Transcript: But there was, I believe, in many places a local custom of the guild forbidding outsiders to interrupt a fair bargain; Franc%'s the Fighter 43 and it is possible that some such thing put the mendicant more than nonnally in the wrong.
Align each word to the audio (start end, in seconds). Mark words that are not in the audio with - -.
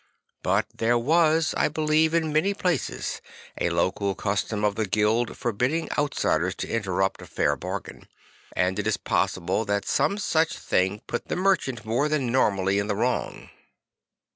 But 0.41 0.65
there 0.73 0.97
was, 0.97 1.53
I 1.55 1.67
believe, 1.67 2.15
in 2.15 2.33
many 2.33 2.55
places 2.55 3.21
a 3.59 3.69
local 3.69 4.15
custom 4.15 4.65
of 4.65 4.73
the 4.73 4.87
guild 4.87 5.37
forbidding 5.37 5.89
outsiders 5.95 6.55
to 6.55 6.67
interrupt 6.67 7.21
a 7.21 7.27
fair 7.27 7.55
bargain; 7.55 8.07
Franc%'s 8.51 8.53
the 8.53 8.53
Fighter 8.53 8.61
43 8.61 8.67
and 8.67 8.79
it 8.79 8.87
is 8.87 8.97
possible 8.97 9.65
that 9.65 9.85
some 9.85 10.17
such 10.17 10.57
thing 10.57 11.01
put 11.05 11.27
the 11.27 11.35
mendicant 11.35 11.85
more 11.85 12.09
than 12.09 12.31
nonnally 12.31 12.79
in 12.79 12.87
the 12.87 12.95
wrong. 12.95 13.51